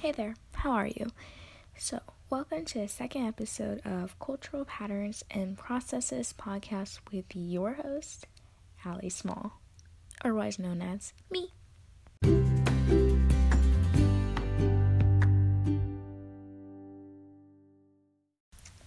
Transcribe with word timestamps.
Hey 0.00 0.12
there, 0.12 0.34
how 0.54 0.70
are 0.70 0.86
you? 0.86 1.08
So, 1.76 2.00
welcome 2.30 2.64
to 2.64 2.78
the 2.78 2.88
second 2.88 3.26
episode 3.26 3.82
of 3.84 4.18
Cultural 4.18 4.64
Patterns 4.64 5.22
and 5.30 5.58
Processes 5.58 6.32
podcast 6.38 7.00
with 7.12 7.26
your 7.34 7.74
host, 7.74 8.26
Allie 8.82 9.10
Small, 9.10 9.60
otherwise 10.24 10.58
known 10.58 10.80
as 10.80 11.12
me. 11.30 11.52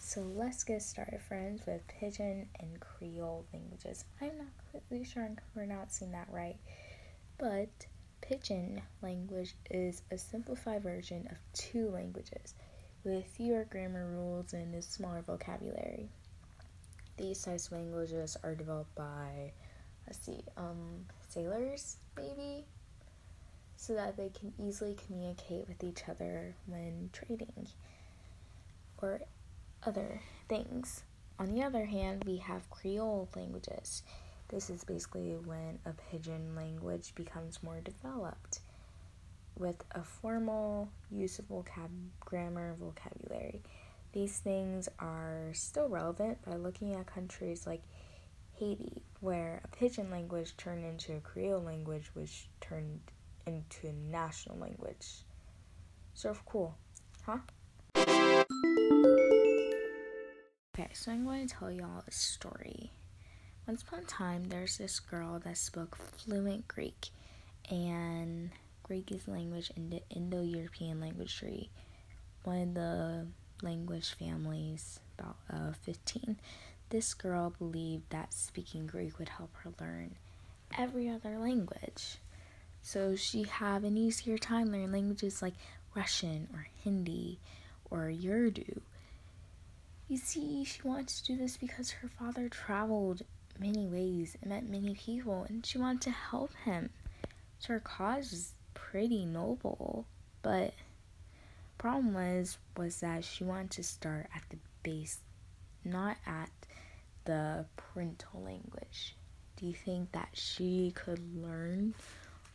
So 0.00 0.22
let's 0.34 0.64
get 0.64 0.82
started, 0.82 1.20
friends, 1.20 1.62
with 1.68 1.86
Pidgin 1.86 2.48
and 2.58 2.80
Creole 2.80 3.46
languages. 3.52 4.06
I'm 4.20 4.38
not 4.38 4.48
completely 4.72 5.04
sure 5.04 5.22
I'm 5.22 5.38
pronouncing 5.54 6.10
that 6.10 6.26
right, 6.32 6.56
but 7.38 7.68
Pidgin 8.20 8.82
language 9.02 9.54
is 9.70 10.02
a 10.10 10.18
simplified 10.18 10.82
version 10.82 11.28
of 11.30 11.38
two 11.52 11.90
languages 11.90 12.54
with 13.04 13.24
fewer 13.24 13.64
grammar 13.64 14.06
rules 14.06 14.52
and 14.52 14.74
a 14.74 14.82
smaller 14.82 15.22
vocabulary. 15.22 16.08
These 17.16 17.42
types 17.42 17.66
of 17.66 17.72
languages 17.72 18.36
are 18.42 18.54
developed 18.54 18.94
by, 18.94 19.52
let's 20.06 20.18
see, 20.18 20.40
um, 20.56 21.06
sailors, 21.28 21.98
maybe, 22.16 22.64
so 23.76 23.94
that 23.94 24.16
they 24.16 24.30
can 24.30 24.52
easily 24.58 24.96
communicate 25.06 25.68
with 25.68 25.84
each 25.84 26.08
other 26.08 26.56
when 26.66 27.10
trading 27.12 27.68
or 28.98 29.20
other 29.84 30.20
things. 30.48 31.04
On 31.38 31.46
the 31.46 31.62
other 31.62 31.84
hand, 31.84 32.24
we 32.24 32.38
have 32.38 32.70
Creole 32.70 33.28
languages. 33.36 34.02
This 34.48 34.70
is 34.70 34.84
basically 34.84 35.36
when 35.44 35.78
a 35.84 35.92
pidgin 35.92 36.54
language 36.54 37.14
becomes 37.14 37.62
more 37.62 37.80
developed 37.80 38.60
with 39.58 39.82
a 39.92 40.02
formal 40.02 40.88
use 41.10 41.38
of 41.38 41.48
vocab 41.48 41.90
grammar 42.20 42.76
vocabulary. 42.78 43.62
These 44.12 44.38
things 44.38 44.88
are 44.98 45.50
still 45.52 45.88
relevant 45.88 46.42
by 46.42 46.56
looking 46.56 46.94
at 46.94 47.06
countries 47.06 47.66
like 47.66 47.82
Haiti, 48.58 49.02
where 49.20 49.60
a 49.64 49.68
pidgin 49.68 50.10
language 50.10 50.56
turned 50.56 50.84
into 50.84 51.16
a 51.16 51.20
Creole 51.20 51.60
language, 51.62 52.10
which 52.14 52.48
turned 52.60 53.00
into 53.46 53.88
a 53.88 53.92
national 53.92 54.58
language. 54.58 55.24
Sort 56.14 56.36
of 56.36 56.44
cool, 56.46 56.76
huh? 57.26 57.38
Okay, 60.74 60.88
so 60.92 61.10
I'm 61.10 61.24
going 61.24 61.46
to 61.46 61.54
tell 61.54 61.70
y'all 61.70 62.04
a 62.06 62.10
story. 62.10 62.92
Once 63.66 63.82
upon 63.82 63.98
a 63.98 64.02
time, 64.02 64.44
there's 64.44 64.78
this 64.78 65.00
girl 65.00 65.40
that 65.40 65.58
spoke 65.58 65.96
fluent 65.96 66.68
Greek, 66.68 67.08
and 67.68 68.50
Greek 68.84 69.10
is 69.10 69.26
language 69.26 69.72
in 69.74 69.90
the 69.90 70.00
Indo 70.08 70.40
European 70.40 71.00
language 71.00 71.36
tree, 71.36 71.68
one 72.44 72.62
of 72.62 72.74
the 72.74 73.26
language 73.62 74.14
families, 74.14 75.00
about 75.18 75.36
uh, 75.52 75.72
15. 75.82 76.36
This 76.90 77.12
girl 77.12 77.54
believed 77.58 78.08
that 78.10 78.32
speaking 78.32 78.86
Greek 78.86 79.18
would 79.18 79.30
help 79.30 79.50
her 79.56 79.72
learn 79.80 80.14
every 80.78 81.08
other 81.08 81.36
language. 81.36 82.18
So 82.82 83.16
she 83.16 83.42
have 83.42 83.82
an 83.82 83.96
easier 83.96 84.38
time 84.38 84.70
learning 84.70 84.92
languages 84.92 85.42
like 85.42 85.54
Russian 85.92 86.46
or 86.54 86.68
Hindi 86.84 87.40
or 87.90 88.12
Urdu. 88.12 88.80
You 90.06 90.18
see, 90.18 90.62
she 90.62 90.82
wanted 90.82 91.08
to 91.08 91.24
do 91.24 91.36
this 91.36 91.56
because 91.56 91.90
her 91.90 92.08
father 92.08 92.48
traveled 92.48 93.22
many 93.60 93.86
ways 93.86 94.36
and 94.40 94.50
met 94.50 94.68
many 94.68 94.94
people, 94.94 95.46
and 95.48 95.64
she 95.64 95.78
wanted 95.78 96.02
to 96.02 96.10
help 96.10 96.52
him. 96.64 96.90
So 97.58 97.74
her 97.74 97.80
cause 97.80 98.30
was 98.30 98.52
pretty 98.74 99.24
noble, 99.24 100.06
but 100.42 100.74
problem 101.78 102.14
was 102.14 102.58
was 102.76 103.00
that 103.00 103.24
she 103.24 103.44
wanted 103.44 103.70
to 103.72 103.82
start 103.82 104.28
at 104.34 104.42
the 104.50 104.58
base, 104.82 105.18
not 105.84 106.16
at 106.26 106.50
the 107.24 107.66
parental 107.76 108.42
language. 108.42 109.16
Do 109.56 109.66
you 109.66 109.72
think 109.72 110.12
that 110.12 110.28
she 110.34 110.92
could 110.94 111.20
learn 111.36 111.94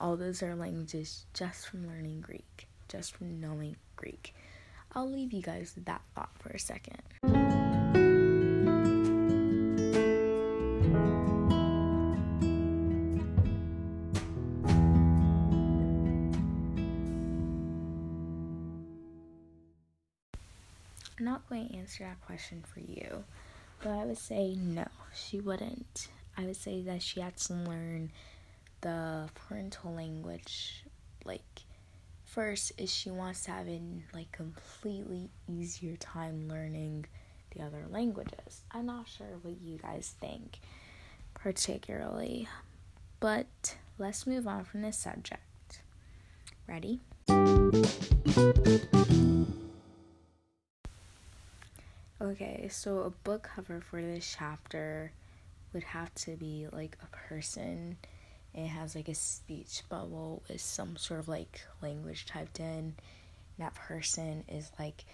all 0.00 0.16
those 0.16 0.42
other 0.42 0.54
languages 0.54 1.26
just 1.34 1.68
from 1.68 1.86
learning 1.88 2.20
Greek, 2.20 2.68
just 2.88 3.16
from 3.16 3.40
knowing 3.40 3.76
Greek? 3.96 4.34
I'll 4.92 5.10
leave 5.10 5.32
you 5.32 5.42
guys 5.42 5.72
with 5.74 5.86
that 5.86 6.02
thought 6.14 6.30
for 6.38 6.50
a 6.50 6.58
second. 6.58 7.02
I'm 21.24 21.30
not 21.30 21.48
going 21.48 21.70
to 21.70 21.76
answer 21.76 22.04
that 22.04 22.20
question 22.20 22.62
for 22.62 22.80
you, 22.80 23.24
but 23.82 23.92
I 23.92 24.04
would 24.04 24.18
say 24.18 24.56
no, 24.56 24.84
she 25.14 25.40
wouldn't. 25.40 26.08
I 26.36 26.44
would 26.44 26.54
say 26.54 26.82
that 26.82 27.00
she 27.00 27.20
had 27.20 27.38
to 27.38 27.54
learn 27.54 28.12
the 28.82 29.30
parental 29.34 29.94
language. 29.94 30.84
Like, 31.24 31.62
first, 32.26 32.72
is 32.76 32.92
she 32.92 33.10
wants 33.10 33.44
to 33.44 33.52
have 33.52 33.66
a 33.66 33.80
like 34.12 34.32
completely 34.32 35.30
easier 35.48 35.96
time 35.96 36.46
learning 36.46 37.06
the 37.56 37.62
other 37.64 37.86
languages. 37.88 38.60
I'm 38.70 38.84
not 38.84 39.08
sure 39.08 39.38
what 39.40 39.62
you 39.62 39.78
guys 39.78 40.14
think, 40.20 40.58
particularly, 41.32 42.48
but 43.18 43.76
let's 43.96 44.26
move 44.26 44.46
on 44.46 44.64
from 44.64 44.82
this 44.82 44.98
subject. 44.98 45.80
Ready? 46.68 47.00
Okay, 52.24 52.68
so 52.70 53.00
a 53.00 53.10
book 53.10 53.50
cover 53.54 53.82
for 53.82 54.00
this 54.00 54.34
chapter 54.38 55.12
would 55.74 55.82
have 55.82 56.14
to 56.14 56.36
be 56.36 56.66
like 56.72 56.96
a 57.02 57.16
person. 57.28 57.98
It 58.54 58.68
has 58.68 58.94
like 58.94 59.10
a 59.10 59.14
speech 59.14 59.82
bubble 59.90 60.42
with 60.48 60.62
some 60.62 60.96
sort 60.96 61.20
of 61.20 61.28
like 61.28 61.60
language 61.82 62.24
typed 62.24 62.60
in. 62.60 62.64
And 62.66 62.94
That 63.58 63.74
person 63.74 64.42
is 64.48 64.72
like 64.78 65.04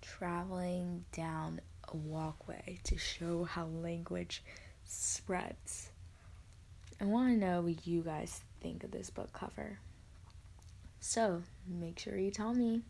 traveling 0.00 1.04
down 1.10 1.60
a 1.88 1.96
walkway 1.96 2.78
to 2.84 2.96
show 2.96 3.42
how 3.42 3.66
language 3.66 4.44
spreads. 4.84 5.90
I 7.00 7.04
want 7.06 7.30
to 7.30 7.44
know 7.44 7.62
what 7.62 7.84
you 7.84 8.02
guys 8.02 8.42
think 8.60 8.84
of 8.84 8.92
this 8.92 9.10
book 9.10 9.32
cover. 9.32 9.80
So, 11.00 11.42
make 11.66 11.98
sure 11.98 12.16
you 12.16 12.30
tell 12.30 12.54
me. 12.54 12.82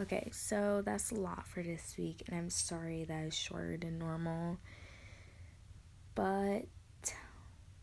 Okay, 0.00 0.30
so 0.32 0.80
that's 0.84 1.10
a 1.10 1.16
lot 1.16 1.46
for 1.48 1.60
this 1.62 1.96
week, 1.98 2.22
and 2.26 2.36
I'm 2.38 2.50
sorry 2.50 3.04
that 3.04 3.24
is 3.24 3.34
shorter 3.34 3.76
than 3.76 3.98
normal. 3.98 4.58
But 6.14 6.66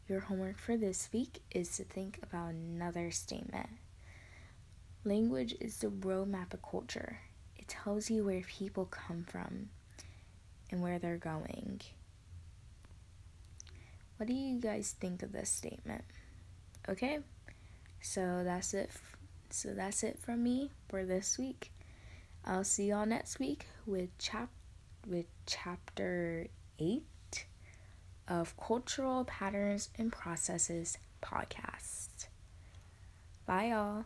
your 0.08 0.22
homework 0.22 0.58
for 0.58 0.78
this 0.78 1.10
week 1.12 1.40
is 1.52 1.76
to 1.78 1.84
think 1.84 2.20
about 2.24 2.52
another 2.54 3.12
statement. 3.12 3.68
Language 5.04 5.56
is 5.60 5.78
the 5.78 5.88
roadmap 5.88 6.54
of 6.54 6.62
culture, 6.62 7.20
it 7.58 7.68
tells 7.68 8.10
you 8.10 8.24
where 8.24 8.42
people 8.42 8.86
come 8.86 9.26
from 9.28 9.70
and 10.72 10.82
where 10.82 11.00
they're 11.00 11.18
going. 11.18 11.82
What 14.18 14.28
do 14.28 14.34
you 14.34 14.60
guys 14.60 14.96
think 15.00 15.24
of 15.24 15.32
this 15.32 15.50
statement? 15.50 16.04
Okay, 16.88 17.20
so 18.02 18.42
that's 18.44 18.74
it. 18.74 18.90
So 19.50 19.74
that's 19.74 20.04
it 20.04 20.20
from 20.20 20.44
me 20.44 20.72
for 20.90 21.04
this 21.06 21.38
week. 21.38 21.72
I'll 22.48 22.64
see 22.64 22.90
y'all 22.90 23.08
next 23.08 23.40
week 23.40 23.66
with 23.88 24.16
chap 24.20 24.50
with 25.08 25.26
chapter 25.48 26.46
8 26.78 27.02
of 28.28 28.56
Cultural 28.56 29.26
Patterns 29.26 29.90
and 29.98 30.12
Processes 30.12 31.00
podcast. 31.24 32.28
Bye 33.48 33.70
y'all. 33.70 34.06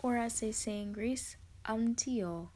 Or 0.00 0.18
as 0.18 0.40
they 0.40 0.52
say 0.52 0.82
in 0.82 0.92
Greece, 0.92 1.36
antio. 1.64 2.50